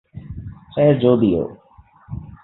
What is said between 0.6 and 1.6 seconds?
خیر جو بھی ہو